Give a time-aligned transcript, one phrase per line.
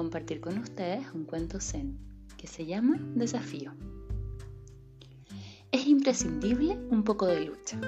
[0.00, 1.98] compartir con ustedes un cuento zen
[2.36, 3.72] que se llama Desafío.
[5.72, 7.78] Es imprescindible un poco de lucha.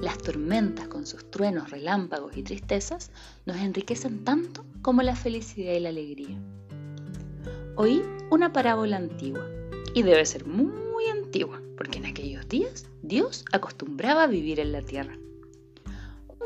[0.00, 3.10] Las tormentas con sus truenos, relámpagos y tristezas
[3.46, 6.38] nos enriquecen tanto como la felicidad y la alegría.
[7.76, 9.46] Oí una parábola antigua,
[9.94, 14.82] y debe ser muy antigua, porque en aquellos días Dios acostumbraba a vivir en la
[14.82, 15.18] tierra.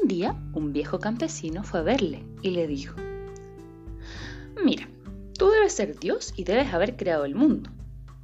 [0.00, 2.94] Un día un viejo campesino fue a verle y le dijo,
[5.70, 7.70] ser Dios y debes haber creado el mundo,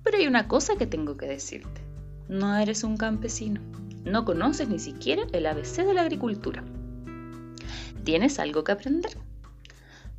[0.03, 1.81] pero hay una cosa que tengo que decirte.
[2.29, 3.61] No eres un campesino,
[4.05, 6.65] no conoces ni siquiera el ABC de la agricultura.
[8.05, 9.17] Tienes algo que aprender.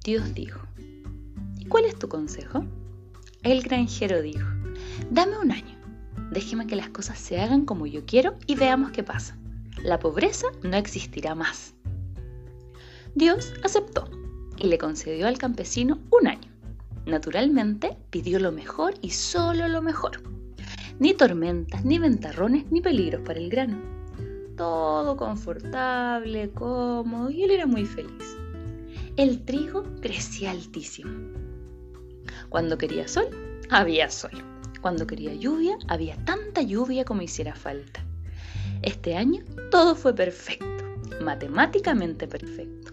[0.03, 0.59] Dios dijo,
[1.57, 2.65] ¿y cuál es tu consejo?
[3.43, 4.47] El granjero dijo,
[5.11, 5.77] dame un año,
[6.31, 9.37] déjeme que las cosas se hagan como yo quiero y veamos qué pasa.
[9.83, 11.73] La pobreza no existirá más.
[13.13, 14.09] Dios aceptó
[14.57, 16.44] y le concedió al campesino un año.
[17.05, 20.21] Naturalmente pidió lo mejor y solo lo mejor.
[20.99, 23.77] Ni tormentas, ni ventarrones, ni peligros para el grano.
[24.55, 28.35] Todo confortable, cómodo y él era muy feliz
[29.17, 31.09] el trigo crecía altísimo.
[32.49, 33.29] Cuando quería sol,
[33.69, 34.43] había sol.
[34.81, 38.03] Cuando quería lluvia, había tanta lluvia como hiciera falta.
[38.81, 40.83] Este año todo fue perfecto,
[41.21, 42.91] matemáticamente perfecto.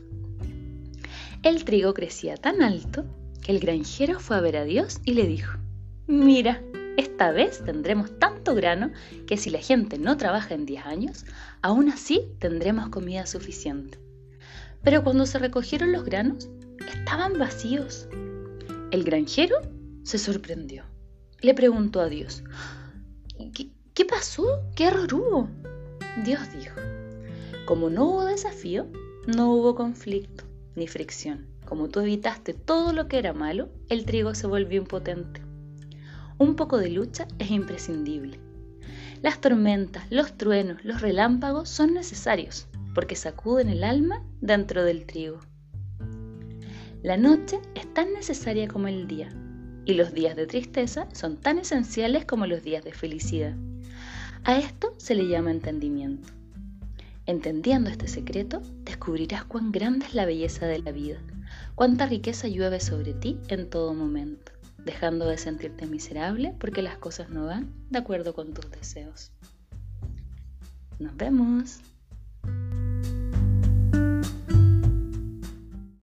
[1.43, 3.05] El trigo crecía tan alto
[3.43, 5.59] que el granjero fue a ver a Dios y le dijo,
[6.07, 6.63] mira,
[6.97, 8.91] esta vez tendremos tanto grano
[9.27, 11.25] que si la gente no trabaja en 10 años,
[11.61, 13.99] aún así tendremos comida suficiente.
[14.83, 16.51] Pero cuando se recogieron los granos,
[16.93, 18.09] estaban vacíos.
[18.91, 19.57] El granjero
[20.03, 20.85] se sorprendió.
[21.41, 22.45] Le preguntó a Dios,
[23.95, 24.45] ¿qué, pasó?
[24.77, 25.49] ¿Qué error hubo?
[26.25, 26.77] Dios dijo,
[27.65, 28.87] como no hubo desafío,
[29.27, 30.45] no hubo conflicto
[30.77, 31.52] ni fricción.
[31.73, 35.41] Como tú evitaste todo lo que era malo, el trigo se volvió impotente.
[36.37, 38.39] Un poco de lucha es imprescindible.
[39.23, 45.39] Las tormentas, los truenos, los relámpagos son necesarios, porque sacuden el alma dentro del trigo.
[47.03, 49.31] La noche es tan necesaria como el día,
[49.87, 53.57] y los días de tristeza son tan esenciales como los días de felicidad.
[54.45, 56.29] A esto se le llama entendimiento.
[57.25, 61.19] Entendiendo este secreto, descubrirás cuán grande es la belleza de la vida,
[61.75, 67.31] cuánta riqueza llueve sobre ti en todo momento, dejando de sentirte miserable porque las cosas
[67.31, 69.33] no van de acuerdo con tus deseos.
[70.99, 71.81] Nos vemos.